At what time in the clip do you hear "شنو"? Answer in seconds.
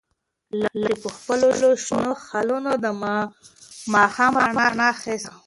1.85-2.11